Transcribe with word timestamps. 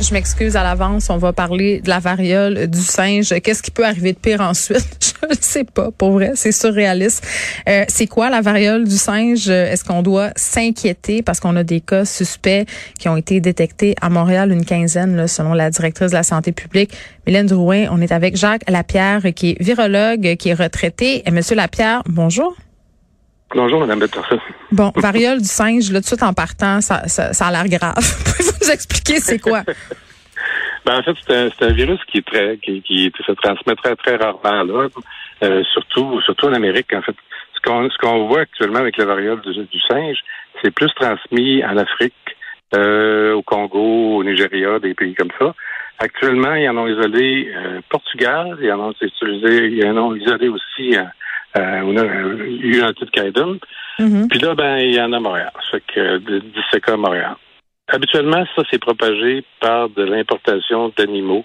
Je 0.00 0.14
m'excuse 0.14 0.54
à 0.54 0.62
l'avance, 0.62 1.10
on 1.10 1.16
va 1.16 1.32
parler 1.32 1.80
de 1.80 1.88
la 1.88 1.98
variole 1.98 2.68
du 2.68 2.78
singe. 2.78 3.34
Qu'est-ce 3.42 3.62
qui 3.62 3.72
peut 3.72 3.84
arriver 3.84 4.12
de 4.12 4.18
pire 4.18 4.40
ensuite? 4.40 4.86
Je 5.20 5.28
ne 5.28 5.34
sais 5.40 5.64
pas, 5.64 5.90
pour 5.90 6.12
vrai, 6.12 6.32
c'est 6.36 6.52
surréaliste. 6.52 7.26
Euh, 7.68 7.84
c'est 7.88 8.06
quoi 8.06 8.30
la 8.30 8.40
variole 8.40 8.86
du 8.86 8.96
singe? 8.96 9.48
Est-ce 9.48 9.82
qu'on 9.82 10.02
doit 10.02 10.30
s'inquiéter 10.36 11.22
parce 11.22 11.40
qu'on 11.40 11.56
a 11.56 11.64
des 11.64 11.80
cas 11.80 12.04
suspects 12.04 12.64
qui 12.98 13.08
ont 13.08 13.16
été 13.16 13.40
détectés 13.40 13.96
à 14.00 14.08
Montréal, 14.08 14.52
une 14.52 14.64
quinzaine, 14.64 15.16
là, 15.16 15.26
selon 15.26 15.52
la 15.52 15.70
directrice 15.70 16.10
de 16.10 16.16
la 16.16 16.22
santé 16.22 16.52
publique, 16.52 16.92
Mylène 17.26 17.46
Drouin. 17.46 17.86
On 17.90 18.00
est 18.00 18.12
avec 18.12 18.36
Jacques 18.36 18.70
Lapierre, 18.70 19.22
qui 19.34 19.50
est 19.50 19.62
virologue, 19.62 20.36
qui 20.36 20.50
est 20.50 20.54
retraité. 20.54 21.24
Et 21.26 21.32
Monsieur 21.32 21.56
Lapierre, 21.56 22.02
bonjour. 22.06 22.54
Bonjour, 23.54 23.80
Mme 23.80 24.00
Peterson. 24.00 24.38
Bon, 24.72 24.92
variole 24.96 25.38
du 25.38 25.48
singe, 25.48 25.90
là, 25.90 26.00
tout 26.00 26.02
de 26.02 26.06
suite 26.06 26.22
en 26.22 26.34
partant, 26.34 26.82
ça, 26.82 27.08
ça, 27.08 27.32
ça 27.32 27.46
a 27.46 27.50
l'air 27.50 27.68
grave. 27.68 27.94
Pouvez-vous 28.24 28.58
nous 28.60 28.70
expliquer 28.70 29.20
c'est 29.20 29.38
quoi? 29.38 29.62
ben, 30.84 30.98
en 30.98 31.02
fait, 31.02 31.14
c'est 31.26 31.64
un, 31.64 31.68
un, 31.68 31.72
virus 31.72 31.98
qui 32.10 32.18
est 32.18 32.26
très, 32.26 32.58
qui, 32.58 32.82
qui 32.82 33.10
se 33.26 33.32
transmet 33.32 33.74
très, 33.76 33.96
très 33.96 34.16
rarement 34.16 34.64
là, 34.64 34.88
euh, 35.44 35.64
surtout, 35.72 36.20
surtout 36.22 36.46
en 36.46 36.52
Amérique. 36.52 36.92
En 36.92 37.00
fait, 37.00 37.16
ce 37.54 37.60
qu'on, 37.62 37.88
ce 37.88 37.96
qu'on 37.96 38.26
voit 38.26 38.40
actuellement 38.40 38.80
avec 38.80 38.98
la 38.98 39.06
variole 39.06 39.40
du, 39.40 39.54
du 39.54 39.80
singe, 39.88 40.18
c'est 40.62 40.70
plus 40.70 40.92
transmis 40.94 41.64
en 41.64 41.78
Afrique, 41.78 42.14
euh, 42.74 43.32
au 43.32 43.42
Congo, 43.42 44.18
au 44.18 44.24
Nigeria, 44.24 44.78
des 44.78 44.92
pays 44.92 45.14
comme 45.14 45.32
ça. 45.38 45.54
Actuellement, 46.00 46.54
ils 46.54 46.68
en 46.68 46.76
ont 46.76 46.86
isolé 46.86 47.50
euh, 47.56 47.80
Portugal, 47.88 48.58
ils 48.60 48.70
en 48.72 48.90
ont 48.90 48.94
utilisé, 49.00 49.68
ils 49.68 49.86
en 49.86 49.96
ont 49.96 50.14
isolé 50.14 50.48
aussi 50.48 50.96
euh, 51.56 51.80
on 51.82 51.96
a 51.96 52.04
eu 52.04 52.82
un 52.82 52.92
titre 52.92 53.10
Caïdum. 53.12 53.58
Mm-hmm. 53.98 54.28
Puis 54.28 54.38
là, 54.38 54.54
ben, 54.54 54.78
il 54.78 54.94
y 54.94 55.00
en 55.00 55.12
a 55.12 55.20
Montréal. 55.20 55.52
Ça 55.70 55.78
fait 55.78 55.82
que 55.94 56.18
17 56.18 56.84
cas 56.84 56.94
à 56.94 56.96
Montréal. 56.96 57.36
Habituellement, 57.88 58.44
ça, 58.54 58.62
c'est 58.70 58.80
propagé 58.80 59.44
par 59.60 59.88
de 59.88 60.02
l'importation 60.02 60.92
d'animaux, 60.96 61.44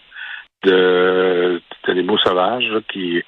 de, 0.63 1.61
d'animaux 1.87 2.17
sauvages 2.17 2.67
là, 2.69 2.79
qui, 2.91 3.23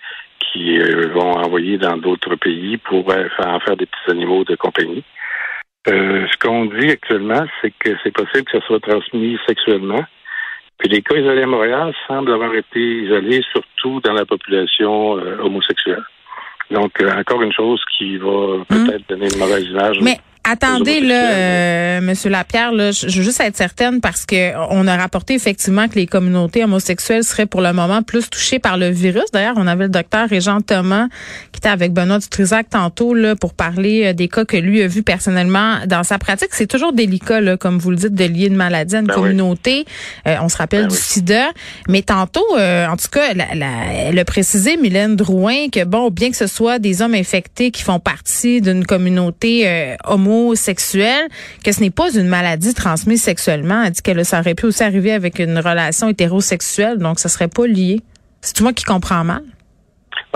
qui 0.51 0.77
euh, 0.79 1.07
vont 1.13 1.31
envoyer 1.31 1.77
dans 1.77 1.97
d'autres 1.97 2.35
pays 2.35 2.77
pour 2.77 3.09
euh, 3.11 3.27
en 3.39 3.59
faire 3.61 3.77
des 3.77 3.85
petits 3.85 4.11
animaux 4.11 4.43
de 4.43 4.55
compagnie. 4.55 5.03
Euh, 5.87 6.27
ce 6.29 6.37
qu'on 6.37 6.65
dit 6.65 6.91
actuellement, 6.91 7.45
c'est 7.61 7.73
que 7.79 7.91
c'est 8.03 8.11
possible 8.11 8.43
que 8.43 8.59
ça 8.59 8.65
soit 8.65 8.81
transmis 8.81 9.37
sexuellement. 9.47 10.03
Puis 10.77 10.89
les 10.89 11.01
cas 11.01 11.15
isolés 11.15 11.43
à 11.43 11.47
Montréal 11.47 11.93
semblent 12.07 12.33
avoir 12.33 12.53
été 12.53 12.79
isolés 12.79 13.43
surtout 13.53 14.01
dans 14.01 14.13
la 14.13 14.25
population 14.25 15.11
homosexuelle. 15.11 16.03
Donc, 16.71 16.99
euh, 17.01 17.11
encore 17.19 17.41
une 17.41 17.53
chose 17.53 17.81
qui 17.97 18.17
va 18.17 18.63
peut-être 18.67 19.01
hmm. 19.01 19.09
donner 19.09 19.27
une 19.33 19.39
mauvaise 19.39 19.65
image. 19.65 19.97
Mais 20.01 20.19
Attendez 20.47 20.99
là, 20.99 21.31
euh, 21.31 22.01
Monsieur 22.01 22.29
Lapierre, 22.29 22.71
là, 22.71 22.91
je, 22.91 23.07
veux 23.07 23.23
juste 23.23 23.41
être 23.41 23.57
certaine 23.57 23.99
parce 23.99 24.27
que 24.27 24.55
on 24.69 24.85
a 24.85 24.95
rapporté 24.95 25.33
effectivement 25.33 25.87
que 25.87 25.95
les 25.95 26.05
communautés 26.05 26.63
homosexuelles 26.63 27.23
seraient 27.23 27.47
pour 27.47 27.61
le 27.61 27.73
moment 27.73 28.03
plus 28.03 28.29
touchées 28.29 28.59
par 28.59 28.77
le 28.77 28.89
virus. 28.89 29.23
D'ailleurs, 29.33 29.55
on 29.57 29.65
avait 29.65 29.85
le 29.85 29.89
docteur 29.89 30.29
Régent 30.29 30.61
Thomas 30.61 31.07
qui 31.51 31.57
était 31.57 31.69
avec 31.69 31.93
Benoît 31.93 32.19
Dutrisac 32.19 32.69
tantôt 32.69 33.15
là 33.15 33.35
pour 33.35 33.55
parler 33.55 34.05
euh, 34.05 34.13
des 34.13 34.27
cas 34.27 34.45
que 34.45 34.55
lui 34.55 34.83
a 34.83 34.87
vus 34.87 35.01
personnellement 35.01 35.77
dans 35.87 36.03
sa 36.03 36.19
pratique. 36.19 36.49
C'est 36.51 36.67
toujours 36.67 36.93
délicat, 36.93 37.41
là, 37.41 37.57
comme 37.57 37.79
vous 37.79 37.89
le 37.89 37.97
dites, 37.97 38.13
de 38.13 38.25
lier 38.25 38.45
une 38.45 38.55
maladie 38.55 38.97
à 38.97 38.99
une 38.99 39.07
ben 39.07 39.15
communauté. 39.15 39.85
Euh, 40.27 40.35
on 40.43 40.49
se 40.49 40.57
rappelle 40.57 40.83
ben 40.83 40.89
du 40.89 40.95
SIDA, 40.95 41.49
mais 41.89 42.03
tantôt, 42.03 42.45
euh, 42.55 42.85
en 42.87 42.97
tout 42.97 43.07
cas, 43.11 43.33
la, 43.33 43.55
la, 43.55 43.93
elle 44.09 44.19
a 44.19 44.25
précisé 44.25 44.77
Mylène 44.77 45.15
Drouin 45.15 45.69
que 45.71 45.83
bon, 45.85 46.11
bien 46.11 46.29
que 46.29 46.37
ce 46.37 46.45
soit 46.45 46.77
des 46.77 47.01
hommes 47.01 47.15
infectés 47.15 47.71
qui 47.71 47.81
font 47.81 47.99
partie 47.99 48.61
d'une 48.61 48.85
communauté 48.85 49.95
homo 50.03 50.34
sexuelle, 50.55 51.27
que 51.63 51.71
ce 51.71 51.81
n'est 51.81 51.89
pas 51.89 52.13
une 52.13 52.27
maladie 52.27 52.73
transmise 52.73 53.21
sexuellement. 53.21 53.83
Elle 53.83 53.91
dit 53.91 54.01
que 54.01 54.23
ça 54.23 54.39
aurait 54.39 54.55
pu 54.55 54.65
aussi 54.65 54.83
arriver 54.83 55.11
avec 55.11 55.39
une 55.39 55.57
relation 55.57 56.09
hétérosexuelle, 56.09 56.97
donc 56.97 57.19
ça 57.19 57.29
serait 57.29 57.47
pas 57.47 57.67
lié. 57.67 58.01
C'est 58.41 58.61
moi 58.61 58.73
qui 58.73 58.83
comprends 58.83 59.23
mal? 59.23 59.43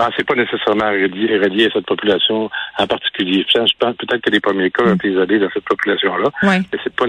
Ce 0.00 0.06
ah, 0.06 0.10
c'est 0.16 0.26
pas 0.26 0.34
nécessairement 0.34 0.90
relié, 0.90 1.66
à 1.66 1.70
cette 1.74 1.84
population 1.84 2.48
en 2.78 2.86
particulier. 2.86 3.44
Je 3.52 3.58
pense 3.78 3.96
peut-être 3.96 4.22
que 4.22 4.30
les 4.30 4.40
premiers 4.40 4.70
cas 4.70 4.84
ont 4.84 4.94
été 4.94 5.10
isolés 5.10 5.38
dans 5.38 5.48
cette 5.52 5.64
population-là. 5.64 6.30
Oui. 6.42 6.54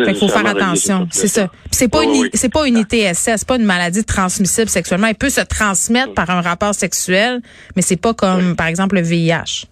Il 0.06 0.16
faut 0.16 0.28
faire 0.28 0.46
attention. 0.46 1.08
C'est 1.10 1.30
ça. 1.30 1.50
C'est 1.72 1.90
pas 1.90 2.04
une, 2.04 2.30
c'est 2.34 2.52
pas 2.52 2.68
une 2.68 2.78
ITSS, 2.78 3.38
c'est 3.38 3.48
pas 3.48 3.56
une 3.56 3.64
maladie 3.64 4.04
transmissible 4.04 4.68
sexuellement. 4.68 5.08
Elle 5.08 5.16
peut 5.16 5.30
se 5.30 5.42
transmettre 5.42 6.14
par 6.14 6.30
un 6.30 6.42
rapport 6.42 6.76
sexuel, 6.76 7.42
mais 7.78 7.82
c'est 7.82 8.02
pas 8.02 8.14
comme, 8.14 8.58
par 8.58 8.68
exemple, 8.68 8.96
le 8.96 9.02
VIH. 9.02 9.68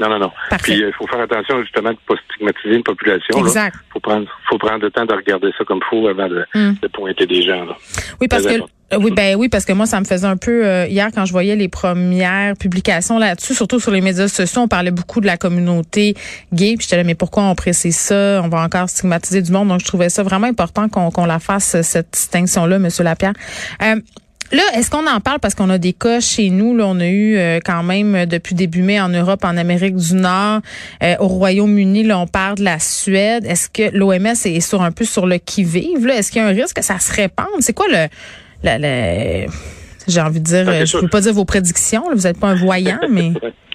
Non, 0.00 0.10
non, 0.10 0.18
non. 0.18 0.32
Puis 0.62 0.74
il 0.74 0.92
faut 0.92 1.06
faire 1.06 1.20
attention 1.20 1.60
justement 1.62 1.90
de 1.90 1.94
ne 1.94 2.14
pas 2.14 2.20
stigmatiser 2.30 2.76
une 2.76 2.82
population. 2.82 3.38
Exact. 3.38 3.76
Il 3.88 3.92
faut 3.94 4.00
prendre, 4.00 4.26
faut 4.48 4.58
prendre 4.58 4.82
le 4.82 4.90
temps 4.90 5.06
de 5.06 5.14
regarder 5.14 5.50
ça 5.56 5.64
comme 5.64 5.80
faut 5.88 6.06
avant 6.06 6.28
de, 6.28 6.44
hmm. 6.54 6.74
de 6.82 6.88
pointer 6.88 7.26
des 7.26 7.42
gens. 7.42 7.64
Là. 7.64 7.76
Oui, 8.20 8.28
parce 8.28 8.44
que 8.44 8.60
oui, 8.98 9.10
ben 9.10 9.34
oui, 9.36 9.48
parce 9.48 9.64
que 9.64 9.72
moi, 9.72 9.86
ça 9.86 9.98
me 9.98 10.04
faisait 10.04 10.26
un 10.26 10.36
peu 10.36 10.64
euh, 10.64 10.86
hier 10.86 11.08
quand 11.12 11.24
je 11.24 11.32
voyais 11.32 11.56
les 11.56 11.68
premières 11.68 12.56
publications 12.56 13.18
là-dessus, 13.18 13.54
surtout 13.54 13.80
sur 13.80 13.90
les 13.90 14.00
médias 14.00 14.28
sociaux, 14.28 14.62
on 14.62 14.68
parlait 14.68 14.92
beaucoup 14.92 15.20
de 15.20 15.26
la 15.26 15.36
communauté 15.36 16.14
gay. 16.52 16.74
Puis 16.76 16.84
j'étais 16.84 16.96
là, 16.96 17.04
mais 17.04 17.16
pourquoi 17.16 17.44
on 17.44 17.54
précise 17.56 17.96
ça? 17.96 18.40
On 18.44 18.48
va 18.48 18.62
encore 18.62 18.88
stigmatiser 18.88 19.42
du 19.42 19.50
monde. 19.50 19.68
Donc 19.68 19.80
je 19.80 19.86
trouvais 19.86 20.08
ça 20.08 20.22
vraiment 20.22 20.46
important 20.46 20.88
qu'on 20.88 21.10
qu'on 21.10 21.26
la 21.26 21.40
fasse 21.40 21.80
cette 21.82 22.12
distinction 22.12 22.66
là, 22.66 22.78
Monsieur 22.78 23.02
Lapierre. 23.02 23.32
Euh, 23.82 23.96
Là, 24.52 24.62
est-ce 24.74 24.90
qu'on 24.90 25.06
en 25.06 25.20
parle 25.20 25.40
parce 25.40 25.54
qu'on 25.54 25.70
a 25.70 25.78
des 25.78 25.92
cas 25.92 26.20
chez 26.20 26.50
nous? 26.50 26.76
Là, 26.76 26.86
on 26.86 27.00
a 27.00 27.06
eu 27.06 27.36
euh, 27.36 27.58
quand 27.64 27.82
même 27.82 28.14
euh, 28.14 28.26
depuis 28.26 28.54
début 28.54 28.82
mai 28.82 29.00
en 29.00 29.08
Europe, 29.08 29.44
en 29.44 29.56
Amérique 29.56 29.96
du 29.96 30.14
Nord, 30.14 30.60
euh, 31.02 31.16
au 31.18 31.26
Royaume-Uni, 31.26 32.04
là, 32.04 32.18
on 32.18 32.26
parle 32.26 32.56
de 32.56 32.64
la 32.64 32.78
Suède. 32.78 33.44
Est-ce 33.44 33.68
que 33.68 33.96
l'OMS 33.96 34.26
est 34.26 34.60
sur 34.60 34.82
un 34.82 34.92
peu 34.92 35.04
sur 35.04 35.26
le 35.26 35.38
qui-vive? 35.38 36.06
Est-ce 36.08 36.30
qu'il 36.30 36.42
y 36.42 36.44
a 36.44 36.48
un 36.48 36.52
risque 36.52 36.76
que 36.76 36.84
ça 36.84 36.98
se 36.98 37.12
répande? 37.12 37.46
C'est 37.60 37.72
quoi 37.72 37.86
le, 37.88 38.06
le, 38.62 39.46
j'ai 40.06 40.20
envie 40.20 40.40
de 40.40 40.44
dire, 40.44 40.86
je 40.86 40.96
ne 40.96 41.02
peux 41.02 41.08
pas 41.08 41.20
dire 41.20 41.32
vos 41.32 41.44
prédictions, 41.44 42.04
vous 42.14 42.22
n'êtes 42.22 42.38
pas 42.38 42.48
un 42.48 42.56
voyant, 42.56 43.00
mais. 43.10 43.32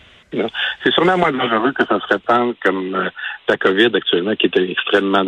C'est 0.83 0.93
sûrement 0.93 1.17
moins 1.17 1.31
dangereux 1.31 1.71
que 1.73 1.85
ça 1.85 1.99
se 1.99 2.13
répande 2.13 2.55
comme 2.63 2.95
euh, 2.95 3.09
la 3.47 3.57
COVID 3.57 3.89
actuellement, 3.93 4.35
qui 4.35 4.47
est 4.47 4.71
extrêmement 4.71 5.23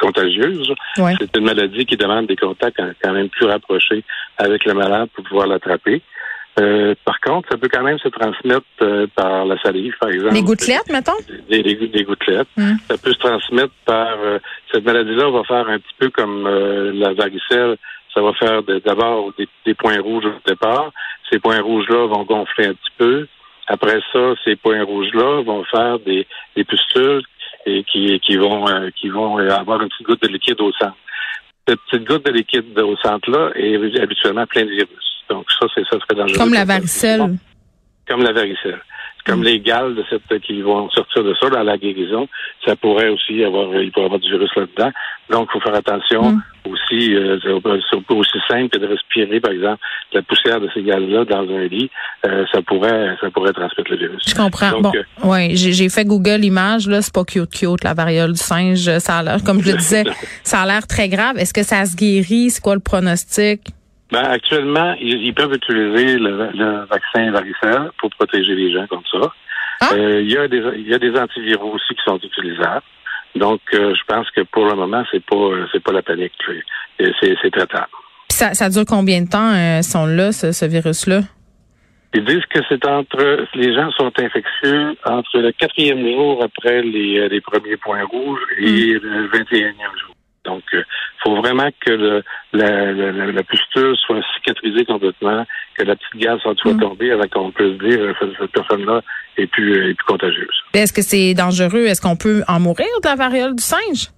contagieuse. 0.00 0.72
C'est 0.96 1.36
une 1.36 1.44
maladie 1.44 1.86
qui 1.86 1.96
demande 1.96 2.26
des 2.26 2.36
contacts 2.36 2.80
quand 3.02 3.12
même 3.12 3.28
plus 3.28 3.46
rapprochés 3.46 4.04
avec 4.38 4.64
le 4.64 4.74
malade 4.74 5.08
pour 5.14 5.24
pouvoir 5.24 5.46
l'attraper. 5.46 6.02
Euh, 6.60 6.94
par 7.04 7.18
contre, 7.20 7.48
ça 7.50 7.58
peut 7.58 7.68
quand 7.72 7.82
même 7.82 7.98
se 7.98 8.08
transmettre 8.08 8.64
euh, 8.82 9.08
par 9.16 9.44
la 9.44 9.60
salive, 9.60 9.94
par 9.98 10.10
exemple. 10.10 10.34
Les 10.34 10.42
gouttelettes, 10.42 10.88
mettons? 10.88 11.12
Des, 11.50 11.62
des, 11.64 12.04
gouttelettes. 12.04 12.46
Hum. 12.56 12.76
Ça 12.88 12.96
peut 12.96 13.12
se 13.12 13.18
transmettre 13.18 13.72
par... 13.84 14.16
cette 14.70 14.84
maladie-là 14.84 15.30
va 15.30 15.42
faire 15.42 15.68
un 15.68 15.78
petit 15.78 15.94
peu 15.98 16.10
comme 16.10 16.46
la 16.46 17.12
varicelle. 17.12 17.76
Ça 18.12 18.22
va 18.22 18.32
faire 18.34 18.62
d'abord 18.62 19.32
des, 19.36 19.48
des, 19.66 19.74
points 19.74 20.00
rouges 20.00 20.26
au 20.26 20.48
départ. 20.48 20.92
Ces 21.28 21.40
points 21.40 21.60
rouges-là 21.60 22.06
vont 22.06 22.22
gonfler 22.22 22.66
un 22.66 22.74
petit 22.74 22.92
peu. 22.96 23.26
Après 23.66 24.00
ça, 24.12 24.34
ces 24.44 24.56
points 24.56 24.82
rouges-là 24.82 25.42
vont 25.42 25.64
faire 25.64 25.98
des, 26.00 26.26
des 26.56 26.64
pustules 26.64 27.22
et 27.66 27.82
qui, 27.84 28.20
qui 28.20 28.36
vont 28.36 28.68
euh, 28.68 28.90
qui 28.94 29.08
vont 29.08 29.38
avoir 29.38 29.80
une 29.82 29.88
petite 29.88 30.06
goutte 30.06 30.22
de 30.22 30.28
liquide 30.28 30.60
au 30.60 30.72
centre. 30.72 30.96
Cette 31.66 31.80
petite 31.90 32.06
goutte 32.06 32.26
de 32.26 32.32
liquide 32.32 32.78
au 32.78 32.96
centre-là 32.98 33.50
est 33.54 34.00
habituellement 34.00 34.46
plein 34.46 34.64
de 34.64 34.70
virus. 34.70 35.24
Donc 35.30 35.46
ça, 35.58 35.66
c'est 35.74 35.84
ça 35.84 35.98
serait 36.00 36.14
dangereux. 36.14 36.38
Comme 36.38 36.52
la 36.52 36.64
varicelle. 36.64 37.38
Comme 38.06 38.22
la 38.22 38.32
varicelle 38.32 38.80
comme 39.26 39.42
les 39.42 39.60
gales 39.60 39.94
de 39.94 40.04
cette 40.10 40.40
qui 40.42 40.60
vont 40.60 40.90
sortir 40.90 41.24
de 41.24 41.34
ça 41.40 41.48
dans 41.48 41.62
la 41.62 41.78
guérison, 41.78 42.28
ça 42.64 42.76
pourrait 42.76 43.08
aussi 43.08 43.42
avoir 43.42 43.74
il 43.74 43.90
pourrait 43.90 44.06
avoir 44.06 44.20
du 44.20 44.28
virus 44.28 44.50
là-dedans. 44.54 44.92
Donc, 45.30 45.48
il 45.48 45.52
faut 45.52 45.60
faire 45.60 45.74
attention 45.74 46.32
mm. 46.32 46.42
Aussi. 46.66 47.14
Euh, 47.14 47.38
c'est 47.42 48.14
aussi 48.14 48.38
simple 48.48 48.68
que 48.68 48.78
de 48.78 48.86
respirer, 48.86 49.40
par 49.40 49.52
exemple, 49.52 49.80
la 50.12 50.22
poussière 50.22 50.60
de 50.60 50.68
ces 50.74 50.82
gales-là 50.82 51.24
dans 51.24 51.42
un 51.42 51.66
lit, 51.66 51.90
euh, 52.26 52.44
ça 52.52 52.62
pourrait 52.62 53.16
ça 53.20 53.30
pourrait 53.30 53.52
transmettre 53.52 53.90
le 53.90 53.96
virus. 53.96 54.22
Je 54.26 54.34
comprends. 54.34 54.80
bon, 54.80 54.92
euh, 54.94 55.28
ouais, 55.28 55.50
j'ai 55.54 55.88
fait 55.88 56.04
Google 56.04 56.44
Images 56.44 56.88
là, 56.88 57.02
c'est 57.02 57.14
pas 57.14 57.24
cute 57.24 57.50
cute 57.50 57.84
la 57.84 57.94
variole 57.94 58.32
du 58.32 58.38
singe. 58.38 58.98
Ça 58.98 59.18
a 59.18 59.22
l'air, 59.22 59.44
comme 59.44 59.62
je 59.62 59.72
le 59.72 59.78
disais, 59.78 60.04
ça 60.42 60.60
a 60.60 60.66
l'air 60.66 60.86
très 60.86 61.08
grave. 61.08 61.38
Est-ce 61.38 61.54
que 61.54 61.62
ça 61.62 61.84
se 61.84 61.96
guérit? 61.96 62.50
C'est 62.50 62.62
quoi 62.62 62.74
le 62.74 62.80
pronostic? 62.80 63.60
Ben, 64.12 64.22
actuellement, 64.24 64.94
ils, 65.00 65.34
peuvent 65.34 65.54
utiliser 65.54 66.18
le, 66.18 66.86
vaccin 66.86 67.32
varicelle 67.32 67.90
pour 67.98 68.10
protéger 68.10 68.54
les 68.54 68.72
gens 68.72 68.86
comme 68.86 69.02
ça. 69.10 69.32
Ah? 69.80 69.88
Euh, 69.94 70.20
il, 70.20 70.30
y 70.30 70.36
a 70.36 70.46
des, 70.46 70.62
il 70.76 70.88
y 70.88 70.94
a 70.94 70.98
des 70.98 71.18
antiviraux 71.18 71.72
aussi 71.74 71.94
qui 71.94 72.02
sont 72.06 72.18
utilisables. 72.18 72.82
Donc, 73.34 73.60
euh, 73.72 73.94
je 73.94 74.02
pense 74.06 74.30
que 74.30 74.42
pour 74.42 74.66
le 74.66 74.74
moment, 74.74 75.02
c'est 75.10 75.24
pas 75.24 75.50
c'est 75.72 75.82
pas 75.82 75.92
la 75.92 76.02
panique. 76.02 76.32
C'est 76.98 77.50
traitable. 77.50 77.88
Ça, 78.28 78.54
ça 78.54 78.68
dure 78.68 78.84
combien 78.86 79.22
de 79.22 79.28
temps 79.28 79.52
euh, 79.54 79.82
sont 79.82 80.06
là, 80.06 80.32
ce, 80.32 80.64
virus-là? 80.64 81.20
Ils 82.14 82.24
disent 82.24 82.46
que 82.46 82.60
c'est 82.68 82.86
entre 82.86 83.46
les 83.54 83.74
gens 83.74 83.90
sont 83.92 84.12
infectieux 84.18 84.96
entre 85.04 85.38
le 85.38 85.52
quatrième 85.52 86.00
jour 86.00 86.42
après 86.42 86.82
les, 86.82 87.28
les 87.28 87.40
premiers 87.40 87.76
points 87.76 88.04
rouges 88.04 88.40
et 88.58 88.94
hmm. 88.94 89.00
le 89.02 89.28
21e 89.28 89.74
jour. 90.00 90.13
Donc, 90.44 90.62
il 90.72 90.84
faut 91.22 91.36
vraiment 91.36 91.68
que 91.80 91.90
le, 91.90 92.22
la, 92.52 92.92
la, 92.92 93.12
la, 93.32 93.42
pustule 93.42 93.96
soit 93.96 94.20
cicatrisée 94.34 94.84
complètement, 94.84 95.46
que 95.76 95.82
la 95.82 95.96
petite 95.96 96.16
gaz 96.16 96.38
soit 96.40 96.54
mm. 96.64 96.80
tombée 96.80 97.10
avant 97.12 97.28
qu'on 97.28 97.50
puisse 97.50 97.78
dire 97.78 98.14
que 98.18 98.26
cette 98.38 98.52
personne-là 98.52 99.00
est 99.36 99.46
plus, 99.46 99.90
est 99.90 99.94
plus 99.94 100.04
contagieuse. 100.04 100.54
Est-ce 100.74 100.92
que 100.92 101.02
c'est 101.02 101.34
dangereux? 101.34 101.86
Est-ce 101.86 102.02
qu'on 102.02 102.16
peut 102.16 102.42
en 102.46 102.60
mourir 102.60 102.86
de 103.02 103.08
la 103.08 103.16
variole 103.16 103.54
du 103.54 103.62
singe? 103.62 104.10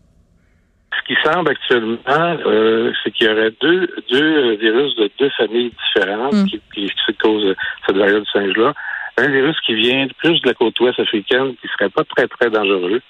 Ce 0.99 1.07
qui 1.07 1.17
semble 1.23 1.51
actuellement, 1.51 1.97
euh, 2.09 2.93
c'est 3.03 3.11
qu'il 3.13 3.27
y 3.27 3.31
aurait 3.31 3.53
deux, 3.61 3.89
deux 4.11 4.57
virus 4.57 4.95
de 4.97 5.11
deux 5.19 5.31
familles 5.37 5.73
différentes 5.95 6.35
mm. 6.35 6.47
qui, 6.47 6.61
qui, 6.75 6.91
qui 7.07 7.15
causent 7.15 7.55
cette 7.87 7.97
variole 7.97 8.23
du 8.23 8.31
singe-là. 8.31 8.75
Un 9.19 9.29
virus 9.29 9.57
qui 9.65 9.75
vient 9.75 10.07
plus 10.19 10.41
de 10.43 10.49
la 10.49 10.55
côte 10.55 10.79
ouest 10.81 10.99
africaine, 10.99 11.55
qui 11.61 11.69
serait 11.69 11.89
pas 11.89 12.05
très, 12.05 12.27
très 12.29 12.51
dangereux, 12.51 13.01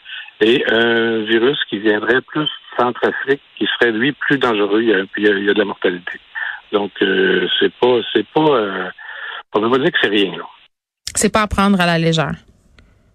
et 0.40 0.64
un 0.70 1.22
virus 1.24 1.58
qui 1.68 1.78
viendrait 1.78 2.20
plus 2.20 2.48
Centrafrique, 2.78 3.40
qui 3.56 3.66
serait 3.78 3.92
lui 3.92 4.12
plus 4.12 4.38
dangereux. 4.38 4.82
Il 4.82 4.88
y 4.88 4.94
a, 4.94 5.02
il 5.16 5.44
y 5.44 5.50
a, 5.50 5.54
de 5.54 5.58
la 5.58 5.64
mortalité. 5.64 6.20
Donc 6.72 6.92
euh, 7.00 7.46
c'est 7.58 7.72
pas, 7.80 8.00
c'est 8.12 8.26
pas, 8.34 8.40
euh, 8.40 8.88
on 9.54 9.60
peut 9.60 9.70
pas 9.70 9.78
dire 9.78 9.92
que 9.92 9.98
c'est 10.02 10.08
rien 10.08 10.32
là. 10.36 10.44
C'est 11.14 11.32
pas 11.32 11.42
à 11.42 11.46
prendre 11.46 11.80
à 11.80 11.86
la 11.86 11.98
légère. 11.98 12.34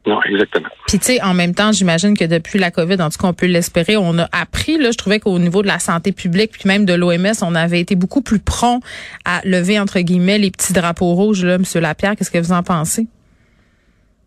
Non, 0.08 0.20
exactement. 0.24 0.70
Puis 0.88 0.98
tu 0.98 1.06
sais, 1.06 1.22
en 1.22 1.36
même 1.36 1.54
temps, 1.54 1.72
j'imagine 1.72 2.18
que 2.18 2.26
depuis 2.26 2.58
la 2.58 2.72
COVID, 2.72 3.00
en 3.02 3.10
tout 3.10 3.20
cas, 3.20 3.28
on 3.28 3.34
peut 3.34 3.46
l'espérer, 3.46 3.98
on 3.98 4.18
a 4.18 4.28
appris. 4.32 4.80
Là, 4.80 4.90
je 4.90 4.98
trouvais 4.98 5.20
qu'au 5.20 5.38
niveau 5.38 5.62
de 5.62 5.68
la 5.68 5.78
santé 5.78 6.12
publique, 6.12 6.54
puis 6.54 6.64
même 6.66 6.86
de 6.86 6.94
l'OMS, 6.94 7.34
on 7.44 7.54
avait 7.54 7.80
été 7.80 7.96
beaucoup 7.96 8.24
plus 8.24 8.40
prompt 8.40 8.82
à 9.26 9.42
lever 9.44 9.80
entre 9.80 10.00
guillemets 10.00 10.40
les 10.40 10.50
petits 10.50 10.74
drapeaux 10.74 11.14
rouges. 11.14 11.46
Là, 11.46 11.60
Monsieur 11.60 11.82
Lapierre, 11.82 12.16
qu'est-ce 12.16 12.32
que 12.32 12.40
vous 12.40 12.52
en 12.52 12.64
pensez? 12.64 13.06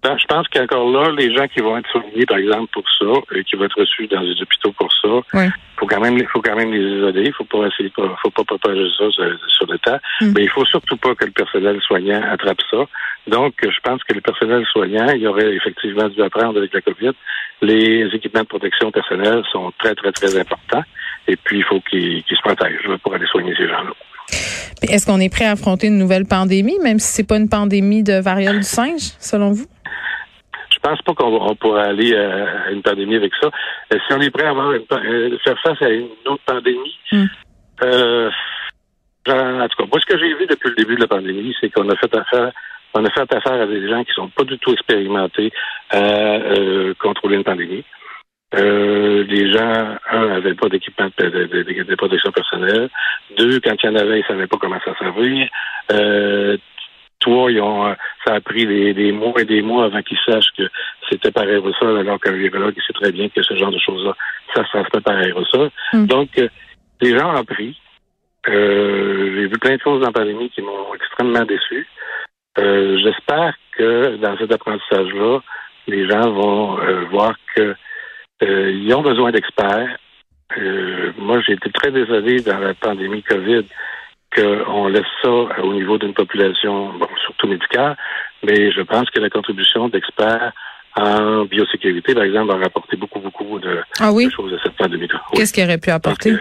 Ben, 0.04 0.18
je 0.18 0.26
pense 0.26 0.46
qu'encore 0.48 0.90
là, 0.90 1.10
les 1.16 1.34
gens 1.34 1.48
qui 1.48 1.60
vont 1.60 1.78
être 1.78 1.88
soignés, 1.88 2.26
par 2.26 2.36
exemple, 2.36 2.68
pour 2.74 2.84
ça, 2.98 3.06
et 3.34 3.42
qui 3.42 3.56
vont 3.56 3.64
être 3.64 3.80
reçus 3.80 4.06
dans 4.06 4.20
les 4.20 4.38
hôpitaux 4.42 4.70
pour 4.72 4.92
ça, 4.92 5.48
faut 5.78 5.86
quand 5.86 6.00
même, 6.00 6.22
faut 6.30 6.42
quand 6.42 6.54
même 6.54 6.72
les 6.72 6.98
isoler. 6.98 7.22
Il 7.24 7.32
faut 7.32 7.44
pas 7.44 7.66
essayer, 7.66 7.90
faut 7.96 8.30
pas 8.30 8.44
propager 8.44 8.86
ça 8.98 9.10
sur, 9.10 9.66
le 9.66 9.78
temps. 9.78 9.98
Mm. 10.20 10.32
Mais 10.36 10.42
il 10.42 10.50
faut 10.50 10.66
surtout 10.66 10.98
pas 10.98 11.14
que 11.14 11.24
le 11.24 11.30
personnel 11.30 11.80
soignant 11.80 12.20
attrape 12.30 12.60
ça. 12.70 12.84
Donc, 13.28 13.54
je 13.62 13.80
pense 13.82 14.04
que 14.04 14.12
le 14.12 14.20
personnel 14.20 14.66
soignant, 14.70 15.08
il 15.08 15.26
aurait 15.26 15.54
effectivement 15.54 16.10
dû 16.10 16.22
apprendre 16.22 16.58
avec 16.58 16.74
la 16.74 16.82
COVID. 16.82 17.12
Les 17.62 18.06
équipements 18.12 18.42
de 18.42 18.46
protection 18.46 18.90
personnelle 18.90 19.42
sont 19.50 19.72
très, 19.78 19.94
très, 19.94 20.12
très 20.12 20.38
importants. 20.38 20.84
Et 21.26 21.36
puis, 21.36 21.60
il 21.60 21.64
faut 21.64 21.80
qu'ils 21.80 22.22
se 22.28 22.42
protègent 22.42 22.90
pour 23.02 23.14
aller 23.14 23.26
soigner 23.26 23.54
ces 23.56 23.68
gens-là. 23.68 23.94
Est-ce 24.82 25.06
qu'on 25.06 25.20
est 25.20 25.32
prêt 25.32 25.46
à 25.46 25.52
affronter 25.52 25.86
une 25.86 25.96
nouvelle 25.96 26.26
pandémie, 26.26 26.78
même 26.82 26.98
si 26.98 27.08
c'est 27.08 27.26
pas 27.26 27.38
une 27.38 27.48
pandémie 27.48 28.02
de 28.02 28.20
variole 28.20 28.58
du 28.58 28.64
singe, 28.64 29.14
selon 29.18 29.52
vous? 29.52 29.66
Je 30.84 30.90
pense 30.90 31.00
pas 31.02 31.14
qu'on 31.14 31.56
pourra 31.56 31.84
aller 31.84 32.12
euh, 32.12 32.66
à 32.66 32.70
une 32.70 32.82
pandémie 32.82 33.16
avec 33.16 33.32
ça. 33.40 33.48
Euh, 33.92 33.98
si 34.06 34.12
on 34.12 34.20
est 34.20 34.31
prêt 34.31 34.44
à 34.44 34.50
avoir 34.50 34.69
euh, 34.69 35.38
faire 35.42 35.58
face 35.62 35.81
à 35.81 35.88
une 35.88 36.10
autre 36.26 36.42
pandémie, 36.44 36.98
hmm. 37.10 37.25
en 37.81 39.69
tout 39.69 39.76
cas, 39.78 39.86
moi, 39.86 39.98
ce 39.98 40.06
que 40.06 40.19
j'ai 40.19 40.34
vu 40.34 40.46
depuis 40.46 40.69
le 40.69 40.75
début 40.75 40.96
de 40.96 41.00
la 41.00 41.06
pandémie, 41.06 41.56
c'est 41.58 41.70
qu'on 41.70 41.88
a 41.88 41.96
fait 41.96 42.14
affaire 42.14 42.52
on 42.96 43.04
a 43.04 43.10
fait 43.10 43.34
affaire 43.34 43.62
à 43.62 43.66
des 43.66 43.88
gens 43.88 44.04
qui 44.04 44.12
sont 44.12 44.28
pas 44.28 44.44
du 44.44 44.56
tout 44.58 44.72
expérimentés 44.72 45.50
à 45.90 46.38
contrôler 47.00 47.37
une 47.37 47.44
pandémie. 47.44 47.82
les 48.52 49.52
gens, 49.52 49.96
un, 50.10 50.26
n'avaient 50.28 50.54
pas 50.54 50.69
d'équipement 50.69 51.08
de, 51.19 51.94
protection 51.96 52.30
personnelle. 52.30 52.88
Deux, 53.37 53.58
quand 53.58 53.75
il 53.82 53.87
y 53.87 53.88
en 53.88 53.96
avait, 53.96 54.20
ils 54.20 54.26
savaient 54.26 54.46
pas 54.46 54.58
comment 54.60 54.78
ça 54.84 54.94
servir. 54.96 55.48
Ils 57.26 57.61
ont, 57.61 57.87
euh, 57.87 57.94
ça 58.25 58.35
a 58.35 58.41
pris 58.41 58.67
des, 58.67 59.12
mois 59.12 59.41
et 59.41 59.44
des 59.44 59.62
mois 59.62 59.87
avant 59.87 60.03
qu'ils 60.03 60.19
sachent 60.26 60.53
que 60.56 60.69
c'était 61.11 61.31
par 61.31 61.44
aérosol, 61.44 61.99
alors 61.99 62.21
qu'un 62.21 62.32
virologue 62.32 62.75
sait 62.87 62.93
très 62.93 63.12
bien 63.12 63.29
que 63.29 63.43
ce 63.43 63.55
genre 63.56 63.71
de 63.71 63.79
choses-là, 63.79 64.15
ça, 64.55 64.65
ça 64.73 64.85
se 64.85 64.88
fait 64.93 65.00
par 65.00 65.17
aérosol. 65.17 65.71
Donc, 65.93 66.31
euh, 66.38 66.49
les 67.00 67.19
gens 67.19 67.32
ont 67.32 67.37
appris. 67.37 67.79
Euh, 68.49 69.32
j'ai 69.35 69.47
vu 69.47 69.59
plein 69.59 69.76
de 69.76 69.81
choses 69.81 70.00
dans 70.00 70.09
la 70.09 70.12
pandémie 70.12 70.50
qui 70.50 70.62
m'ont 70.62 70.94
extrêmement 70.94 71.44
déçu. 71.44 71.87
J'espère 72.56 73.55
que 73.76 74.17
dans 74.17 74.37
cet 74.38 74.53
apprentissage-là, 74.53 75.41
les 75.88 76.09
gens 76.09 76.31
vont 76.31 76.79
voir 77.11 77.35
que 77.56 77.75
ils 78.41 78.94
ont 78.94 79.03
besoin 79.03 79.32
d'experts. 79.32 79.97
moi, 81.19 81.41
j'ai 81.41 81.55
été 81.55 81.71
très 81.71 81.91
désolé 81.91 82.43
dans 82.43 82.59
la 82.59 82.75
pandémie 82.75 83.25
COVID 83.25 83.65
qu'on 84.34 84.88
laisse 84.88 85.02
ça 85.22 85.31
au 85.31 85.72
niveau 85.72 85.98
d'une 85.98 86.14
population, 86.14 86.92
bon, 86.98 87.08
surtout 87.25 87.48
médicale, 87.48 87.96
mais 88.42 88.72
je 88.72 88.82
pense 88.82 89.08
que 89.10 89.20
la 89.20 89.31
contribution 89.31 89.88
d'experts 89.88 90.52
en 90.96 91.44
biosécurité, 91.44 92.14
par 92.14 92.25
exemple, 92.25 92.52
a 92.52 92.56
rapporté 92.56 92.96
beaucoup, 92.96 93.19
beaucoup 93.19 93.58
de, 93.58 93.78
ah 93.98 94.10
choses 94.34 94.54
à 94.54 94.62
cette 94.62 94.76
pandémie. 94.76 95.08
Qu'est-ce 95.32 95.52
qu'il 95.52 95.64
aurait 95.64 95.78
pu 95.78 95.90
apporter? 95.90 96.34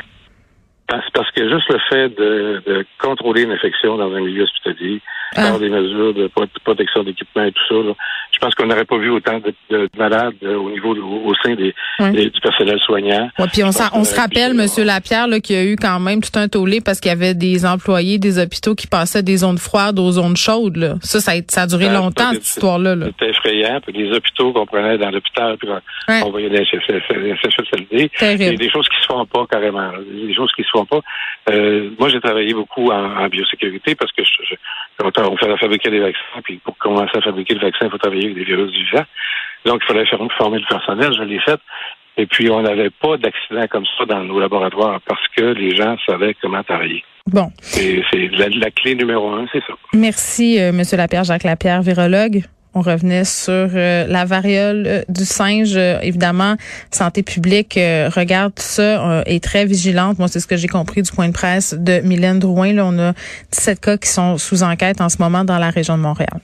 Parce, 0.93 1.09
parce 1.11 1.31
que 1.31 1.49
juste 1.49 1.67
le 1.69 1.79
fait 1.89 2.09
de, 2.09 2.61
de 2.67 2.85
contrôler 2.99 3.41
une 3.41 3.51
infection 3.51 3.97
dans 3.97 4.13
un 4.13 4.19
milieu 4.21 4.43
hospitalier, 4.43 5.01
ah. 5.35 5.57
des 5.57 5.69
mesures 5.69 6.13
de 6.13 6.29
protection 6.63 7.03
d'équipement 7.03 7.45
et 7.45 7.51
tout 7.51 7.63
ça, 7.67 7.87
là, 7.87 7.93
je 8.31 8.39
pense 8.39 8.53
qu'on 8.53 8.67
n'aurait 8.67 8.85
pas 8.85 8.97
vu 8.97 9.09
autant 9.09 9.39
de, 9.39 9.89
malades 9.97 10.35
euh, 10.43 10.55
au 10.55 10.69
niveau 10.69 10.95
au, 10.95 11.33
sein 11.43 11.55
des, 11.55 11.73
du 11.99 12.41
personnel 12.41 12.79
soignant. 12.79 13.29
puis 13.51 13.63
on, 13.63 13.69
on 13.93 14.03
se 14.03 14.15
rappelle, 14.15 14.53
Monsieur 14.53 14.83
Lapierre, 14.83 15.27
qu'il 15.43 15.55
y 15.55 15.59
a 15.59 15.63
eu 15.63 15.75
quand 15.75 15.99
même 15.99 16.21
tout 16.21 16.37
un 16.37 16.47
tollé 16.47 16.79
parce 16.79 16.99
qu'il 16.99 17.09
y 17.09 17.11
avait 17.11 17.33
des 17.33 17.65
employés 17.65 18.19
des 18.19 18.37
hôpitaux 18.39 18.75
qui 18.75 18.85
passaient 18.87 19.23
des 19.23 19.37
zones 19.37 19.57
froides 19.57 19.97
aux 19.97 20.11
zones 20.11 20.37
chaudes. 20.37 20.77
Là. 20.77 20.95
Ça, 21.01 21.19
ça 21.19 21.31
a, 21.31 21.35
ça 21.47 21.61
a 21.63 21.67
duré 21.67 21.89
longtemps, 21.89 22.31
cette 22.33 22.45
histoire-là. 22.45 22.95
C'était 23.05 23.29
effrayant. 23.31 23.79
Puis 23.81 23.93
les 23.93 24.15
hôpitaux 24.15 24.53
qu'on 24.53 24.65
prenait 24.65 24.97
dans 24.97 25.09
l'hôpital, 25.09 25.57
puis 25.57 25.69
on 26.23 26.29
voyait 26.29 26.49
des 26.49 26.65
CHSLD. 26.65 28.11
Il 28.21 28.41
y 28.41 28.47
a 28.47 28.53
des 28.53 28.69
choses 28.69 28.87
qui 28.89 29.01
se 29.01 29.07
font 29.07 29.25
pas 29.25 29.45
carrément. 29.49 29.91
Des 30.11 30.33
choses 30.33 30.51
qui 30.55 30.63
se 30.63 30.69
font 30.69 30.82
pas. 30.85 31.01
Euh, 31.49 31.89
moi, 31.99 32.09
j'ai 32.09 32.19
travaillé 32.19 32.53
beaucoup 32.53 32.91
en, 32.91 33.27
biosécurité 33.27 33.95
parce 33.95 34.11
que 34.11 34.23
je, 34.23 34.55
on 35.03 35.37
fait 35.37 35.57
fabriquer 35.57 35.89
des 35.89 35.99
vaccins, 35.99 36.41
puis 36.43 36.57
pour 36.57 36.77
commencer 36.77 37.17
à 37.17 37.21
fabriquer 37.21 37.55
le 37.55 37.61
vaccin, 37.61 37.85
il 37.85 37.91
faut 37.91 37.97
travailler 37.97 38.25
avec 38.25 38.35
des 38.35 38.43
virus 38.43 38.71
vivants. 38.71 39.05
Donc, 39.65 39.81
il 39.83 39.87
fallait 39.87 40.05
faire 40.05 40.19
former 40.37 40.59
le 40.59 40.65
personnel, 40.67 41.13
je 41.17 41.23
l'ai 41.23 41.39
fait. 41.39 41.59
Et 42.15 42.25
puis, 42.27 42.49
on 42.49 42.61
n'avait 42.61 42.91
pas 42.91 43.17
d'accident 43.17 43.65
comme 43.69 43.85
ça 43.97 44.05
dans 44.05 44.23
nos 44.23 44.39
laboratoires 44.39 44.99
parce 45.07 45.27
que 45.35 45.43
les 45.43 45.75
gens 45.75 45.95
savaient 46.05 46.35
comment 46.41 46.63
travailler. 46.63 47.03
Bon. 47.25 47.49
C'est 47.61 48.03
la, 48.33 48.69
clé 48.71 48.95
numéro 48.95 49.29
un, 49.29 49.45
c'est 49.51 49.61
ça. 49.61 49.73
Merci, 49.93 50.59
euh, 50.59 50.69
M. 50.69 50.83
Lapierre, 50.97 51.23
Jacques 51.23 51.43
Lapierre, 51.43 51.81
virologue. 51.81 52.43
On 52.73 52.81
revenait 52.81 53.25
sur 53.25 53.51
euh, 53.53 54.07
la 54.07 54.25
variole 54.25 54.83
euh, 54.87 55.01
du 55.09 55.25
singe. 55.25 55.75
évidemment, 55.75 56.55
Santé 56.91 57.23
publique 57.23 57.73
regarde 57.75 58.53
ça, 58.57 59.23
est 59.25 59.43
très 59.43 59.65
vigilante. 59.65 60.19
Moi, 60.19 60.27
c'est 60.27 60.39
ce 60.39 60.47
que 60.47 60.57
j'ai 60.57 60.67
compris 60.67 61.01
du 61.01 61.11
point 61.11 61.27
de 61.27 61.33
presse 61.33 61.73
de 61.77 61.99
Mylène 62.01 62.39
Drouin. 62.39 62.73
Là, 62.73 62.85
on 62.85 62.97
a 62.99 63.13
17 63.51 63.79
cas 63.79 63.97
qui 63.97 64.09
sont 64.09 64.37
sous 64.37 64.63
enquête 64.63 65.01
en 65.01 65.09
ce 65.09 65.17
moment 65.19 65.43
dans 65.43 65.57
la 65.57 65.69
région 65.69 65.97
de 65.97 66.03
Montréal. 66.03 66.39